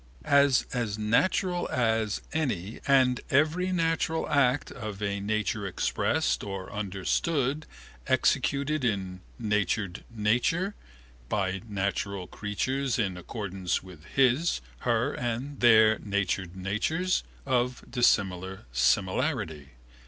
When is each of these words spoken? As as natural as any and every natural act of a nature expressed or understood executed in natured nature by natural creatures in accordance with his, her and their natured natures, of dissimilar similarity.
As 0.25 0.65
as 0.73 0.97
natural 0.97 1.69
as 1.69 2.21
any 2.33 2.79
and 2.87 3.21
every 3.29 3.71
natural 3.71 4.27
act 4.27 4.71
of 4.71 4.99
a 4.99 5.19
nature 5.19 5.67
expressed 5.67 6.43
or 6.43 6.73
understood 6.73 7.67
executed 8.07 8.83
in 8.83 9.21
natured 9.37 10.03
nature 10.09 10.73
by 11.29 11.61
natural 11.69 12.25
creatures 12.25 12.97
in 12.97 13.15
accordance 13.15 13.83
with 13.83 14.05
his, 14.05 14.59
her 14.79 15.13
and 15.13 15.59
their 15.59 15.99
natured 15.99 16.55
natures, 16.55 17.23
of 17.45 17.83
dissimilar 17.87 18.65
similarity. 18.71 19.69